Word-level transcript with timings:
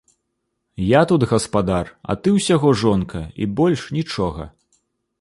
Я 0.83 1.01
тут 1.11 1.25
гаспадар, 1.33 1.93
а 2.01 2.11
ты 2.23 2.35
ўсяго 2.39 2.75
жонка 2.85 3.25
і 3.45 3.53
больш 3.61 3.89
нічога! 4.01 4.53